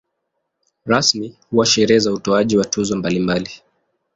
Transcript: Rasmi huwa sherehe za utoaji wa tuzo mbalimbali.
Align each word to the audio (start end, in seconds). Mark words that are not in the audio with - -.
Rasmi 0.85 1.37
huwa 1.49 1.65
sherehe 1.65 1.99
za 1.99 2.13
utoaji 2.13 2.57
wa 2.57 2.65
tuzo 2.65 2.95
mbalimbali. 2.97 3.49